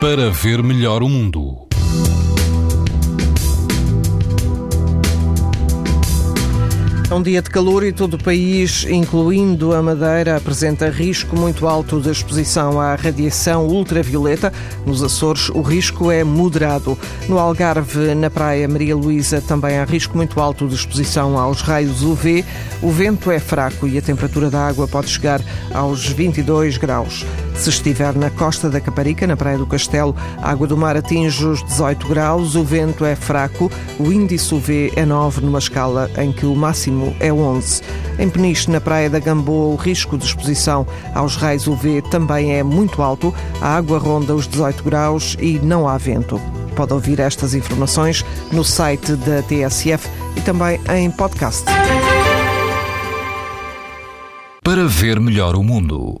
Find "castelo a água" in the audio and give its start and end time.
29.66-30.66